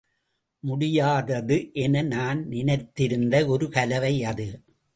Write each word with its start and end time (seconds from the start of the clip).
முடியாதது 0.63 1.69
என 1.73 2.01
நான் 2.01 2.47
நினைத்திருந்த 2.47 3.45
ஒரு 3.47 3.69
கலவை 3.69 4.23
அது. 4.23 4.47